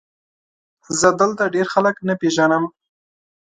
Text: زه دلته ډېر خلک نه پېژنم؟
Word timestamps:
زه 0.99 1.09
دلته 1.21 1.43
ډېر 1.55 1.67
خلک 1.73 1.95
نه 2.07 2.13
پېژنم؟ 2.21 2.63